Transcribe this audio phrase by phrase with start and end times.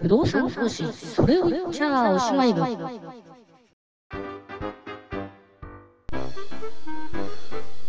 [0.00, 2.54] 不動産投資、それを言っちゃおしまい。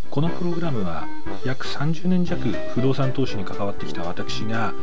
[0.10, 1.08] このプログラムは
[1.46, 2.42] 約30年弱
[2.74, 4.74] 不動産投資に関わってきた私が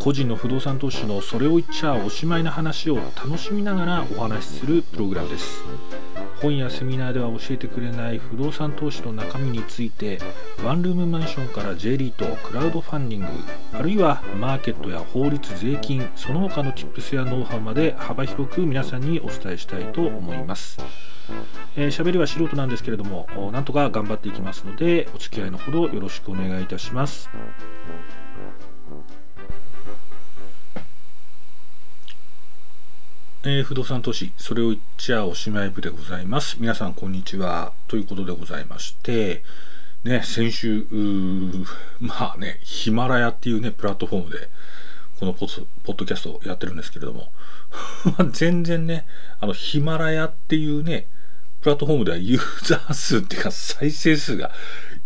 [0.00, 5.62] 個人の不動産投資のそれを言っちゃおしまいな話を楽しみながらお話しするプログラムです
[6.42, 10.18] 本やセミナーでは教えてくれない不動産投資の中身について
[10.64, 13.26] ワンルームマンションから J リートクラウドファンディング
[13.72, 20.78] あるいはマーケットや法律税金その他の Tips やノウハウまで幅広く皆さんにお伝えしたいと思います
[21.76, 27.30] えー、喋りは素人なんですけれども、なんとか頑張っていきますので、お付き合いのほどよろしくお願いいたします。
[33.44, 36.58] えー、不動産投資、それを言っちゃおしまい部でございます。
[36.60, 37.72] 皆さん、こんにちは。
[37.88, 39.42] ということでございまして、
[40.04, 40.86] ね、先週、
[41.98, 44.48] まあね、ヒマラヤっていうね、プラットフォームで、
[45.18, 45.66] このポッ
[45.96, 47.32] ドキャストをやってるんですけれども、
[48.30, 49.06] 全然ね、
[49.40, 51.08] あの、ヒマラヤっていうね、
[51.62, 54.52] プラットフォームではユーザー数っていうか再生数が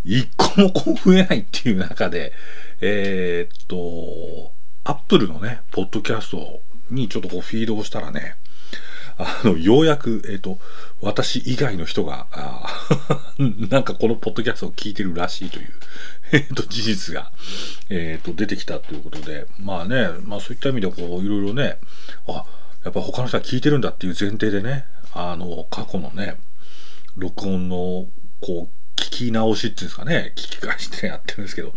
[0.04, 2.34] 一個もこう増えないっていう中で、
[2.82, 4.52] えー、っと、
[4.84, 8.36] アップルのね、ポッドキャストにちょっとこうフィードをしたらね、
[9.18, 10.58] あの、ようやく、えっ、ー、と、
[11.00, 12.26] 私以外の人が、
[13.70, 15.68] なんかこのポッドキャストを聞いてるらしいという、
[16.32, 17.32] えっ、ー、と、事実が、
[17.88, 21.78] えっ、ー、と、出てきたということで、まあね、まあそういった意味でこう、いろいろね、
[22.28, 22.44] あ、
[22.84, 26.36] やっぱ他の人は聞いてるんだっていう前提でね、あの、過去のね、
[27.16, 28.08] 録音の、
[28.40, 31.74] こう、聞き直しっていうんですかね、聞き返してやってるんですけど、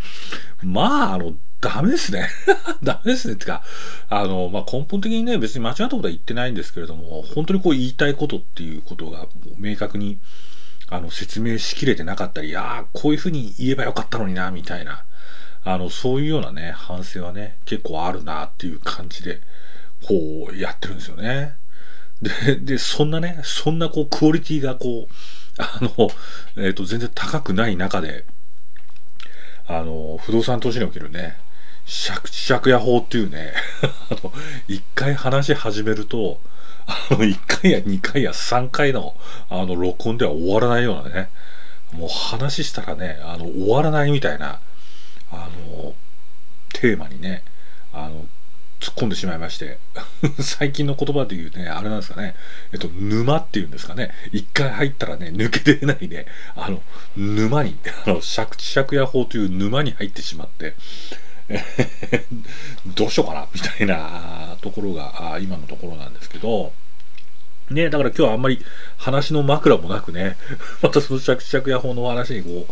[0.62, 2.28] まあ、あの、ダメですね。
[2.82, 3.34] ダメですね。
[3.34, 3.62] ってか、
[4.08, 9.26] あの、まあ、根本的にね、別に間違ったことは言ってないんですけれども、本当にこう言いたいことっていうことが
[9.58, 10.18] 明確に、
[10.88, 15.04] あの、説明しきれてなかったり、ああ、こういうふうに言えばよかったのにな、みたいな、
[15.62, 19.40] あの、そういうようなね、反省はね、結構あるなっていう感じで、
[20.02, 21.54] こう、やってるんですよね。
[22.22, 25.14] で、で、そんなね、そんなこう、クオリティがこう、
[25.58, 26.10] あの、
[26.56, 28.24] えっ、ー、と、全然高くない中で、
[29.66, 31.36] あの、不動産投資におけるね、
[31.86, 33.52] 借地借家法っていうね、
[34.10, 34.32] あの、
[34.68, 36.40] 一回話し始めると、
[36.86, 39.14] あの、一回や二回や三回の、
[39.48, 41.30] あの、録音では終わらないようなね、
[41.92, 44.60] もう話したらね、あの、終わらないみたいな、
[45.32, 45.94] あの、
[46.72, 47.42] テーマにね、
[47.92, 48.26] あの、
[48.80, 49.78] 突っ込んでしまいまして
[50.40, 52.34] 最近の言葉で言うね、あれなんですかね、
[52.72, 56.24] えっと、沼っていうんですかね、一回入ったらね、抜け出ないね、
[56.56, 56.82] あの、
[57.16, 57.76] 沼に、
[58.06, 60.74] あの、借地借家法という沼に入ってしまって、
[62.94, 66.72] どうしようかな、みたいなところが、今のところなんですけど、
[67.70, 68.58] ね、だから今日はあんまり
[68.96, 70.36] 話の枕もなくね、
[70.82, 72.66] またその借地借家法の話にこ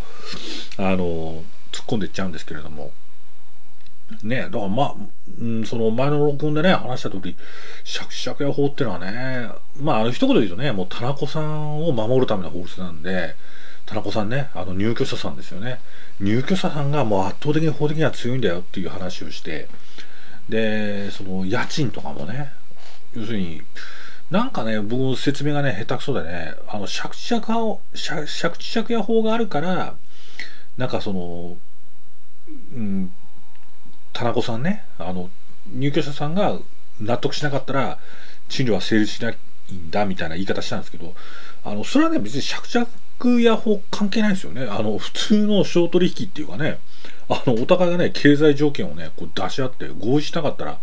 [0.77, 2.91] う、あの、突っ込んでいっちゃうんですけれども、
[4.23, 4.95] ね、だからまあ、
[5.39, 7.35] うん、その前の録音でね、話した通り、
[7.85, 13.35] 借地借家法ってのはね、まあ、あの一言で言うとね、もう田中さんを守るための法律なんで、
[13.89, 15.79] 田中さんね、あの入居者さんですよね。
[16.19, 19.67] 入居者さんがもう圧倒的に法的には強いんだよっていう話をして、
[20.47, 22.51] で、その家賃とかもね、
[23.15, 23.63] 要するに、
[24.29, 29.95] なんかね、僕の説明がね、下手くそでね、あの、借地借家を、借地借家法があるから、
[30.77, 31.57] なんかその、
[32.47, 33.11] うん、
[34.13, 35.31] 田中さんね、あの、
[35.65, 36.59] 入居者さんが
[36.99, 37.97] 納得しなかったら、
[38.49, 39.37] 賃料は成立しない
[39.73, 41.15] んだみたいな言い方したんですけど、
[41.63, 42.77] あの、それはね、別に借地
[43.19, 44.65] 着や法関係ないですよね。
[44.69, 46.79] あの、普通の商取引っていうかね、
[47.27, 50.79] あの、お互いがね、経済条件をね、こう出し合って合意しなかったら、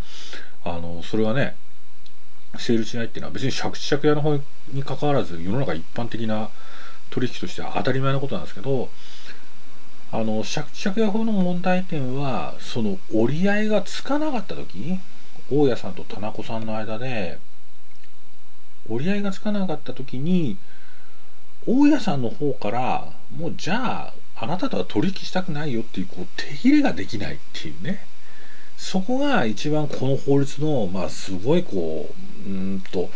[0.65, 1.57] あの、それはね、
[2.59, 4.39] 成立しないっていうのは別に借地借家の方
[4.73, 6.51] に関わらず、世の中一般的な
[7.11, 8.91] 取引としては当たり前のことなんですけど、
[10.13, 14.99] あの、借地借家法の問題点は、その折り合いがつかなかった時、
[15.51, 17.39] 大家さんと田中さんの間で、
[18.89, 20.59] 折り合いがつかなかった時に、
[21.67, 28.07] 大家さんの方からもうじゃああなたとは取引したくないよっていうこう手入れができないっていうね
[28.77, 32.15] そこが一番この法律のまあすごいこ
[32.47, 33.11] ううんと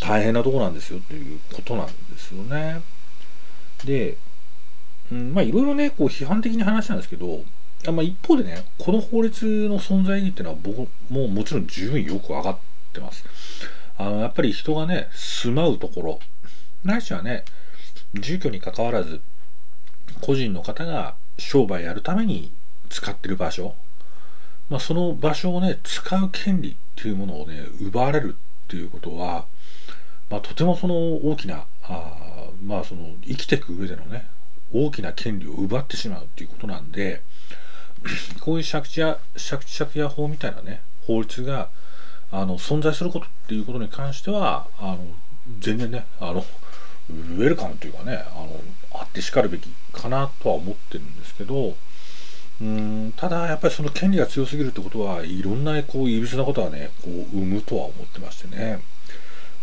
[0.00, 2.82] 大変なとこなんですよということなんですよね。
[3.84, 4.16] で、
[5.12, 7.44] うん、まあいろいろねこう批判的に話したんですけど
[7.90, 12.58] まあ、一方でねこの法律の存在意義っていうのは僕ももちろん十分よく分かっ
[12.92, 13.24] てます。
[13.98, 16.20] あのやっぱり人がね住まうところ
[16.84, 17.44] ないしはね
[18.14, 19.20] 住居にかかわらず
[20.20, 22.52] 個人の方が商売やるために
[22.90, 23.74] 使ってる場所、
[24.68, 29.46] まあ、その場所をね使う権利っていうものをね奪われるっていうことは、
[30.30, 34.26] まあ、とてもその大きなあまあその生きていく上でのね
[34.72, 37.22] 大きな権利を奪ってしまうっていうことなんで
[38.40, 39.18] こういう借地や
[39.50, 41.68] 借地借家法みたいなね法律が
[42.30, 44.98] あの存在することっていうことに関してはあの
[45.60, 46.44] 全然ねあの
[47.10, 48.60] ウェルカムというかねあの
[48.94, 51.74] あってしかるべきかなとは思ってるんですけど
[52.60, 58.80] うんただやっぱりその権利が強すぎるってことはいろんなこういびつなことはねこう生むとは思ってましてね。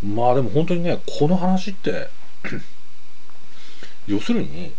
[0.03, 2.09] まあでも本当にねこの話って
[4.07, 4.73] 要するに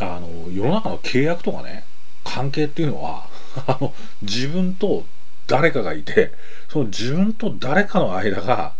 [0.00, 1.84] あの世の中の契約とかね
[2.24, 3.28] 関係っていうのは
[3.66, 5.04] あの自分と
[5.46, 6.32] 誰かがいて
[6.68, 8.72] その自分と誰かの間が、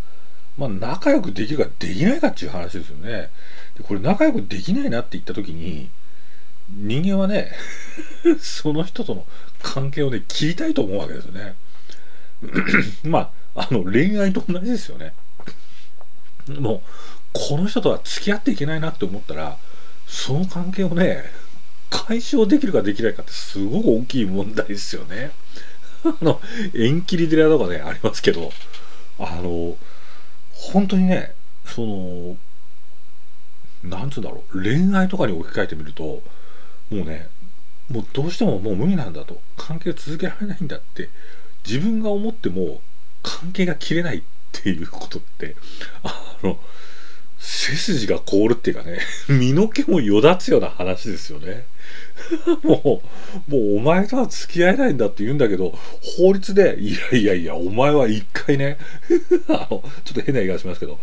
[0.56, 3.30] まあ、仲良くできるかできないかっていう話ですよね。
[3.76, 5.88] でこれ仲良くできないなって言った時に
[6.70, 7.52] 人間はね
[8.40, 9.26] その人との
[9.62, 11.54] 関係をね切りたいと思うわけですよね。
[13.04, 15.14] まああの恋愛と同じですよね。
[16.48, 16.80] もう
[17.32, 19.58] この人とは付き合っていけないなって思ったら
[20.06, 21.24] その関係をね
[21.88, 25.30] 解消できるかできないかってすごく大きい問題ですよね。
[26.04, 26.40] あの
[26.74, 28.50] 縁切り寺とかねありますけど
[29.18, 29.76] あの
[30.72, 31.34] 本当にね
[31.66, 32.36] その
[33.82, 36.22] なんつうんだろう恋愛とかに置き換えてみるとも
[36.90, 37.28] うね
[37.90, 39.40] もうどうしてももう無理なんだと。
[39.56, 41.08] 関係を続けられないんだって
[41.64, 42.80] 自分が思っても
[43.22, 45.54] 関係が切れないっていうことって
[46.02, 46.58] あの
[47.42, 51.64] 背筋が凍るっていうかね、 身の毛もよだつような話ですよね。
[52.62, 53.02] も
[53.48, 55.76] う、もうお前とは付き合えないんだって言うんだけど、
[56.18, 58.78] 法律で、いやいやいや、お前は一回ね、
[59.48, 61.00] あの、ちょっと変な言い方しますけど、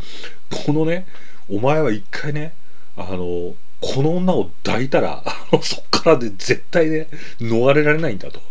[0.66, 1.06] このね、
[1.50, 2.54] お前は一回ね、
[2.96, 7.08] あの、この女を抱いたら、あのそっからで絶対ね、
[7.40, 8.42] 逃れられないんだと。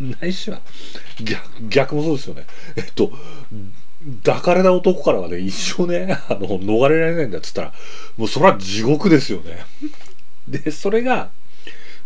[0.00, 0.60] ないしは
[1.22, 2.46] 逆、逆もそうですよね。
[2.76, 3.12] えっと、
[4.24, 7.72] 抱かれた男からはね、一生ね、あの、逃れられないんだっつったら、
[8.16, 9.64] もうそれは地獄ですよね。
[10.48, 11.30] で、それが、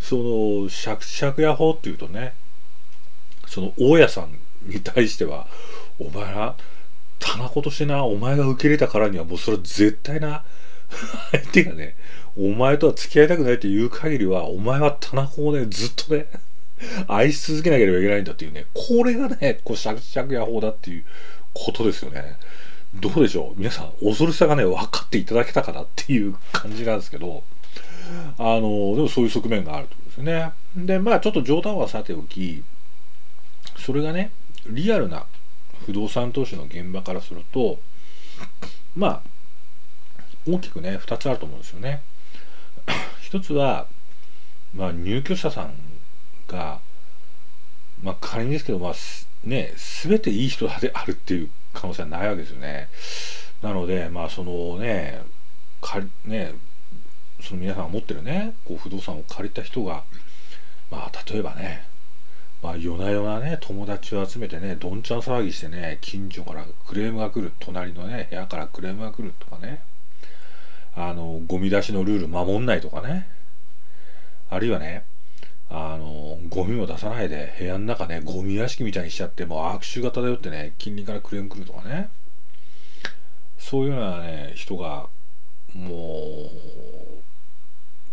[0.00, 0.16] そ
[0.62, 2.34] の、釈釈夜法っていうとね、
[3.46, 4.38] その、大家さん
[4.69, 5.46] に対しては、
[5.98, 6.56] お前ら、
[7.19, 10.44] 棚子としてな、お前が受け入れたからには、もうそれは絶対な、
[11.32, 11.96] 相手がね、
[12.37, 16.26] お前とは付き合いたくないっていう限りは、お前は棚子をね、ずっとね、
[17.08, 21.04] 愛し続けなければいけないんだっていうね、これがね、こう、釈釈夜法だっていう
[21.56, 22.37] ことですよね。
[22.94, 23.58] どうでしょう？
[23.58, 27.43] 皆さん、恐ろしさがね、分かっていただけたかなっていう感じなんですけど、
[28.38, 30.53] あの、でもそういう側面があるということですね。
[30.76, 32.62] で、まあちょっと冗談はさておき、
[33.79, 34.31] それがね、
[34.69, 35.26] リアルな
[35.85, 37.79] 不動産投資の現場からすると、
[38.94, 39.23] まあ、
[40.49, 42.02] 大きくね、2つあると思うんですよね。
[43.20, 43.87] 一つは、
[44.75, 45.75] まあ、入居者さん
[46.49, 46.81] が、
[48.02, 48.94] まあ、仮にですけど、まあ、
[49.44, 49.73] ね、
[50.03, 52.88] 全ていい人であるっていう可能性はないわけですよね。
[53.62, 55.23] なので、まあ、そのね、
[55.81, 56.55] 借り、ね、
[57.41, 60.05] その皆さんが持ってるね、こう不動産を借りた人が、
[60.91, 61.85] まあ、例えばね、
[62.62, 69.81] まあ、夜な夜なね、友達を集めてね、どんちゃん騒ぎしてね、近所からクレームが来る、隣のね、部屋からクレームが来るとかね、
[70.94, 73.29] あの、ゴミ出しのルール守んないとかね、
[74.49, 75.05] あるいはね、
[75.68, 82.08] あの、ゴミも出さないで部屋の中ね、ゴミ屋敷みたいにしちゃって、もう悪臭が漂ってね、近隣からクレーム来るとかね、
[83.58, 85.08] そういうようなね、人が、
[85.74, 86.50] もう、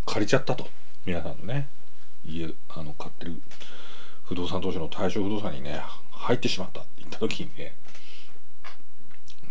[0.06, 0.68] 借りちゃったと。
[1.06, 1.68] 皆さんのね、
[2.26, 3.42] 家、あの、買ってる
[4.26, 5.82] 不動産投資の対象不動産にね、
[6.12, 7.74] 入ってしまったって言った時にね、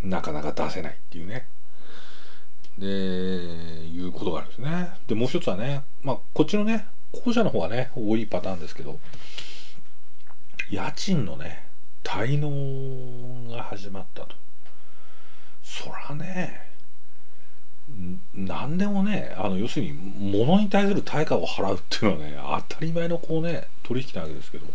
[0.03, 1.45] なかなか出せないっていうね。
[2.77, 4.89] で、いうことがあるんですね。
[5.07, 8.99] で、もう一つはね、まあ、こっちのね、後者の方がね、多いパターンですけど、
[10.69, 11.63] 家賃のね、
[12.03, 14.35] 滞納が始まったと。
[15.63, 16.61] そらね、
[18.33, 24.65] 何でもね、あの、要するに、物に対する対価を払うっていうのはね、当たり前のこうね、取引なわけですけど、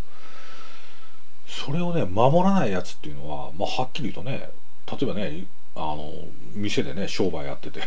[1.47, 4.49] それをね、守らないやつっていうのは、まあ、はっきり言うとね、
[4.91, 6.13] 例えばね、あの、
[6.53, 7.81] 店でね、商売やってて、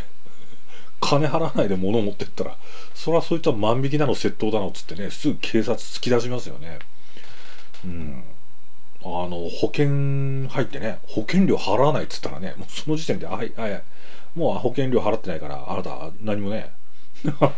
[1.02, 2.56] 金払わないで物を持ってったら、
[2.94, 6.78] それはそういった万引きなの窃盗だのっつってね、すぐ警察突き出しますよね。
[7.84, 8.24] うん。
[9.04, 13.82] あの、保険入ってね、保険料払わないっつったらね、もうその時点で、はい、はい、
[14.36, 16.70] もう保険料払ってないから、あなた何もね、
[17.34, 17.50] 保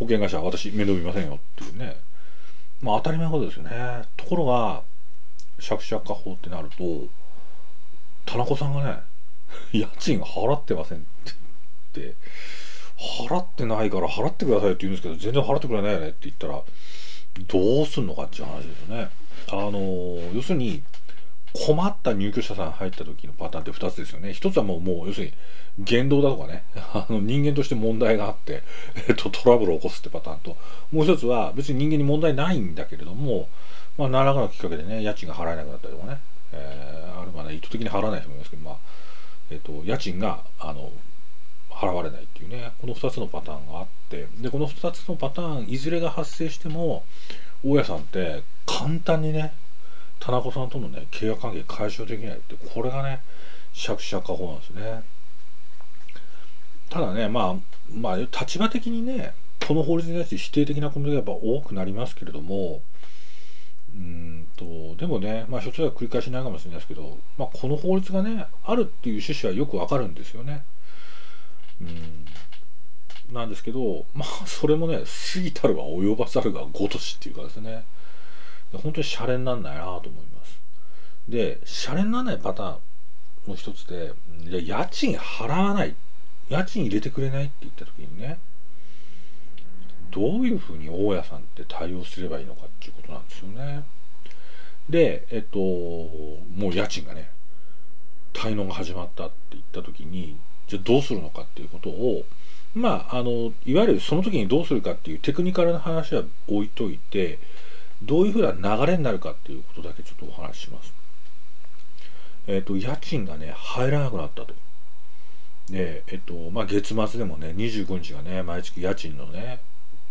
[0.00, 1.96] 険会社私面倒見ませんよっていうね。
[2.80, 4.04] まあ当たり前のことですよね。
[4.16, 4.82] ところが、
[5.58, 7.08] 借借家法ってなると、
[8.24, 9.00] 田中さんがね、
[9.72, 11.32] 家賃払ってませんって
[11.94, 12.14] 言って、
[12.98, 16.62] 払ってないから払ってくださいって言うんですけど全然払ってくれないよねって言ったら
[17.48, 19.10] どうすんのかっていう話ですよね。
[19.48, 20.82] あの要するに
[21.66, 24.30] 困った入居者さん入った時のパターンって2つですよね。
[24.30, 25.32] 1つはもうもう要するに
[25.78, 28.62] 言動だとかね あの人間として問題があって、
[29.08, 30.56] えっと、トラブルを起こすってパターンと
[30.92, 33.48] もう1つは別に人間に問題ないんだけれども
[33.98, 36.20] まあ、何らかのきっかけでね、家賃が払えなくなったりとかね、
[36.52, 38.76] えー、あるいはね、意図的に払わない人もいますけど、まあ、
[39.50, 40.92] えっ、と、家賃が、あの、
[41.76, 47.04] 払われないっていうね、この2つのパターンがあって、で、この2つのパターン、いずれが発生しても、
[47.64, 49.52] 大家さんって簡単にね、
[50.18, 53.20] 田中さんとのね、契約関係解消できないって、これがね、
[53.74, 55.02] 借者過保なんですね。
[56.88, 57.54] ただね、まあ、
[57.92, 59.34] まあ、立場的にね、
[59.66, 62.80] この法律に対して否定的なコメントがやっぱ多くなりますけれども、
[63.94, 70.62] うんとでもね、まあ、一つは繰り返しないかもしれないですけど、まあ、この法律がね、あるっていう趣旨はよくわかるんですよね。
[71.80, 72.26] うん
[73.32, 75.02] なんですけど、まあ、それもね、
[75.34, 77.84] 過ぎたるは及ばざるがごとしっていうかですね、
[78.72, 80.60] 本当にシャレになんないなと思います。
[81.28, 82.78] で、シャレにならないパターン
[83.48, 84.12] の一つで、
[84.44, 85.96] じゃ家賃払わない、
[86.48, 88.38] 家賃入れてくれないって言った時にね、
[90.12, 93.84] どういうふうに大家さんって対応すればいいのかっていうことなんですよね。
[94.88, 97.28] で、えっと、もう家賃がね、
[98.32, 102.24] 滞納が始まったって言った時に、じゃあどうするのかっていうことを、
[102.74, 107.38] まあ、あの、いわゆるその時にどうするかっていうテクニカルな話は置いといて、
[108.02, 110.92] どういうふうな流れになるかっていうことだけちょっとお話しします。
[112.46, 114.54] えっ、と、家賃がね、入らなくなったと。
[115.70, 119.60] で、えっ、と、まあ、月末でもね、25日がね、毎月家賃のね、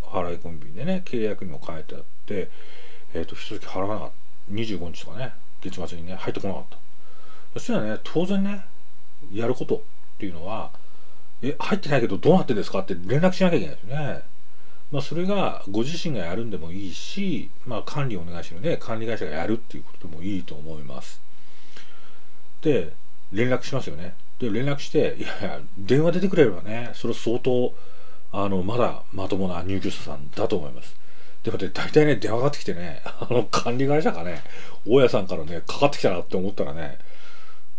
[0.04, 2.50] 払い込み日でね、契約にも書いてあって、
[3.14, 4.16] えっ、と、一月払わなかった。
[4.54, 6.78] 25日とかね、月末にね、入ってこなかった。
[7.54, 8.66] そしたらね、当然ね、
[9.32, 9.84] やること
[10.16, 10.72] っていうのは、
[11.42, 14.22] え、入ってないけどどうなってですかって連絡しなきゃいけないですね。
[14.92, 21.22] まあ、それがご自身がやるんでもいいし、まあ、管理お願いしてるね、管理会社がやるっていうことでもいいと思います。
[22.62, 22.94] で、
[23.34, 24.16] 連絡しますよね。
[24.40, 27.74] で、連絡して、いやいや、電話出てくれればね、それ相当、
[28.32, 30.96] あの、まだまともな入居者さんだと思います。
[31.44, 34.44] でもね、大体ね、電話かかってきてね、あの、管理会社がね、
[34.86, 36.98] 大家さんからね、かかってきたなって思ったらね、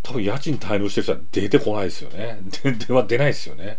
[0.06, 2.38] 多分家賃滞納してる人は出てこないですよね。
[2.62, 3.78] で 電話出ないですよね。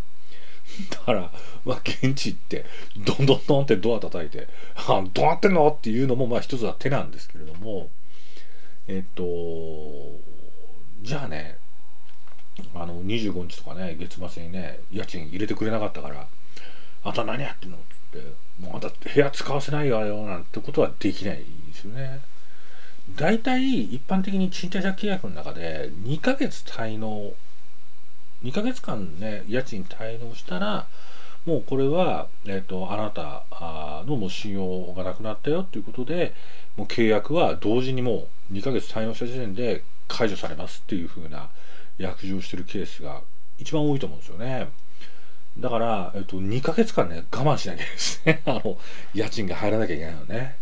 [0.91, 1.31] だから、
[1.63, 2.65] まあ、現地行って、
[2.97, 5.69] どんどんどんってドア叩いて、あどうなってんの？
[5.69, 7.89] っていうのも、まあ、一つは手なんですけれども、
[8.87, 9.23] えっと、
[11.01, 11.57] じゃあね、
[12.75, 16.27] あの、25日とかね、月末にね、家賃入れてくれなかったから、
[17.03, 17.77] あんた何やってんの？
[17.77, 17.79] っ
[18.11, 18.17] て、
[18.59, 22.19] もうあんた部屋使わせないわよ、なんてことはできないですよね。
[23.15, 27.33] 大体一般的に賃貸借契約の中で2ヶ月滞納
[28.43, 30.87] 2ヶ月間ね家賃滞納したら
[31.45, 33.45] もうこれは、えーと、あなた
[34.05, 36.33] のもう信用がなくなったよということで
[36.75, 41.49] もう契約は同時にもう2ヶ月滞納した時点で解除されますっていう風な
[41.97, 43.21] 約定をしてるケースが
[43.57, 44.67] 一番多いと思うんですよね。
[45.59, 48.41] だから、えっと、2ヶ月間ね、我慢しなきゃいけないですね。
[48.45, 48.77] あの、
[49.13, 50.55] 家賃が入らなきゃいけないのね。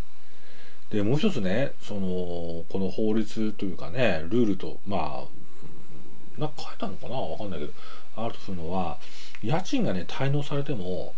[0.92, 7.74] でもう一つねそのこの法律というかねルールとまあなんか変えたのかなわかんないけど
[8.16, 8.98] あるとするのは
[9.42, 11.14] 家賃がね滞納されても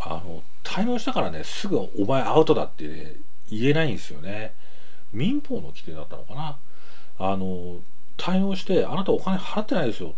[0.00, 3.12] あの滞納したからねすぐお前アウトだって、ね、
[3.50, 4.54] 言えないんですよね。
[5.12, 6.58] 民法の規定だったのかな。
[7.18, 7.80] あの
[8.16, 10.14] 滞納してあなたお金払ってないですよ、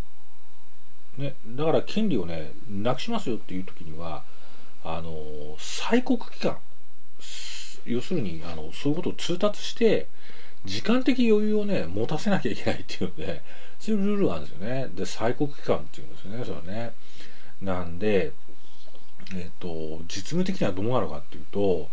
[1.18, 4.24] ね、だから権利をねなくしますよっていう時には
[4.84, 5.12] あの
[5.58, 6.58] 催告期間。
[7.86, 10.06] 要するにあのそういうことを通達して
[10.64, 13.42] 時間的余裕をね持たせなきゃいけないっていうので
[13.78, 14.88] そういうルールがあるんですよね。
[14.94, 16.92] で催告期間っていうんですよねそれはね。
[17.60, 18.32] なんで
[19.34, 21.88] えっ、と実務的にはどうなるかっていうと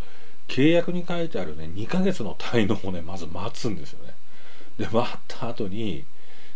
[0.47, 4.13] 契約に書いてあるね2ヶ月の滞納をねまず待つんですよね。
[4.77, 6.05] で待った後に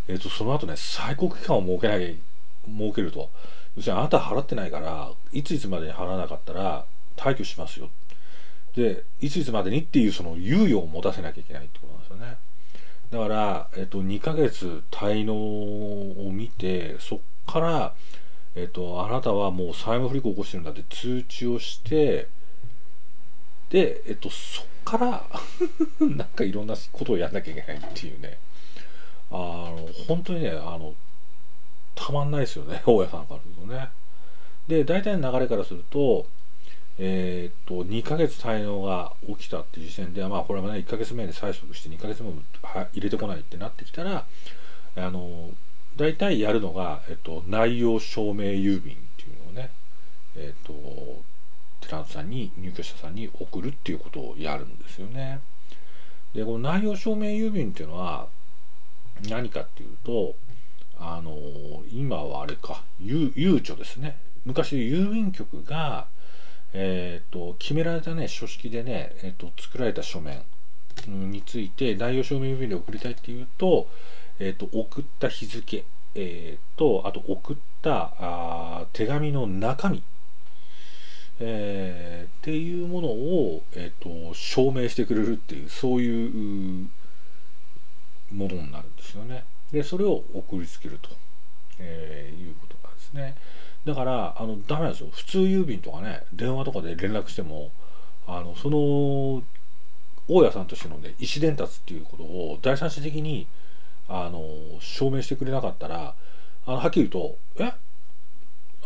[0.08, 2.08] えっ、とその後ね催告期間を設けなきゃ
[2.68, 3.30] 設けると。
[3.76, 6.86] 要するにあなた払ってないからいついつまでに払わなかったら
[7.18, 7.90] 退去しますよ。
[8.76, 12.38] でいついつまでにっていうその猶予を持たせなきゃいけないってことなんですよね。
[13.12, 17.94] だから、えっと、2ヶ月滞納を見てそっから、
[18.56, 22.28] えっと、あなたはもう債務不履行を起こしてるんだって通知をして
[23.70, 25.26] で、えっと、そっから
[26.06, 28.38] なんかいろんなことをやんなきゃいけないっていうね。
[29.32, 30.94] あの本当にねあの
[31.96, 33.90] たまんないですよね大家さんからするとね。
[34.68, 36.28] で大体の流れからすると
[36.98, 42.42] えー、っと2ヶ月滞納が起きたっていう時点でまあこれはね1ヶ月目に催促して2ヶ月目も
[42.94, 44.26] 入れてこないってなってきたら
[44.96, 45.50] あの
[45.98, 49.72] 大体やるのが、えっと、内容証明郵便っていうのをね
[50.38, 50.74] えっと
[51.82, 55.40] テナントさんに入居者さんに送るっていうことをやるんですよね。
[56.34, 58.28] でこの内容証明郵便っていうのは
[59.30, 60.36] 何かっていうと
[60.98, 61.38] あの
[61.92, 66.08] 今はあれかゆゆうちょですね昔郵便局が
[66.78, 70.44] えーと、決められたね書式でね、えーと、作られた書面
[71.08, 73.88] について内容証明郵便で送りたいっていうと,、
[74.40, 80.04] えー、と送った日付、えー、とあと送ったあ手紙の中身、
[81.40, 86.90] えー、っていうものを、えー、と証明してくれるっていうそういう
[88.34, 89.46] ものになるんですよね。
[89.72, 91.10] でそれを送りつけると、
[91.80, 93.36] えー、いうことなんですね。
[93.86, 97.72] だからあのダメなんですよ普通郵便とかね電話とかで連絡しても
[98.28, 99.44] あのその
[100.28, 103.48] 大家さんとしてのね意思伝達っていうことを第三者的に
[104.10, 104.42] あの
[104.80, 106.16] 証明してくれなかったら
[106.66, 107.74] あのはっきり言うと「え？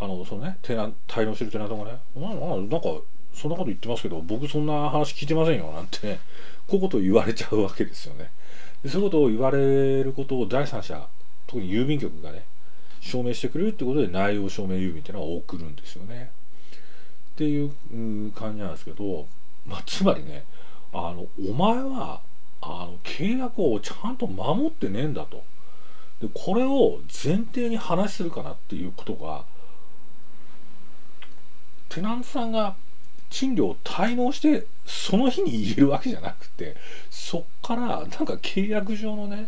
[0.01, 2.79] あのそのねテナ滞納してるテナントがねななんか
[3.33, 6.19] そんなこと言ってますけど僕そんな話聞いてませんよ」なんてね
[6.67, 8.31] こういうことを言われちゃうわけですよね。
[8.83, 11.07] でそういうことを言われることを第三者
[11.47, 12.45] 特に郵便局がね
[13.01, 16.31] 証明してくれるってことで内容証明郵便っていうのは送るんですよね。
[17.35, 17.71] っていう
[18.31, 19.25] 感じなんですけど、
[19.65, 20.43] まあ、つまりね
[20.91, 22.21] あのお前は
[22.61, 25.43] あの契約をちゃんと守ってねえんだと
[26.21, 29.45] でこれを前提に話するかなっていうことが
[31.87, 32.75] テナントさんが
[33.29, 36.75] 賃料を滞納してその日に入れるわけじゃなくて
[37.09, 39.47] そっからなんか契約上のね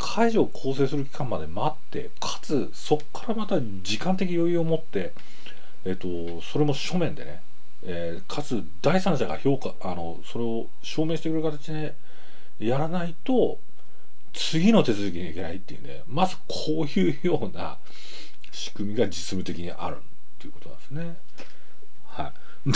[0.00, 5.12] 解除を構成する期間まで待ってかつそっからまた時間的余裕を持って
[5.84, 6.08] えっと
[6.40, 7.42] それも書面でね
[7.82, 11.94] えー、かつ第三者が評価あのそれを証明してくれる形で
[12.58, 13.58] やらないと
[14.32, 17.78] 次の手続きにいけないっていうねまずこういうような
[18.52, 19.98] 仕組みが実務的にあるっ
[20.38, 21.16] ていうことなんですね。
[22.06, 22.32] はい。
[22.66, 22.72] で、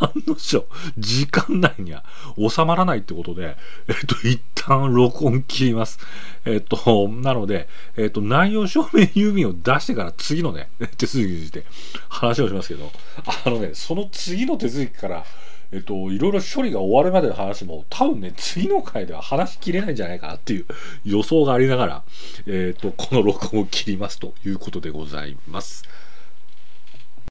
[0.00, 0.66] 案の定、
[0.98, 2.04] 時間内には
[2.36, 3.56] 収まらないってことで、
[3.88, 5.98] えっと、一旦録音切ります。
[6.44, 11.64] えっと、なので、えっと、内容証明郵便を出してから次のね、 手続きについて
[12.08, 12.90] 話をしますけど、
[13.44, 15.24] あのね、その次の手続きから、
[15.70, 20.66] えっと、いろいろ処理が終わるまでの話も、多分ね、次の回では話しきれないんじゃないかなっていう
[21.04, 22.02] 予想がありながら、
[22.46, 25.84] えっと、この録音を切りますということでございます。